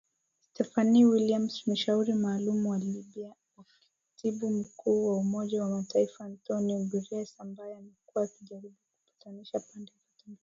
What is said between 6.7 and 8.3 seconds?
Guterres, ambaye amekuwa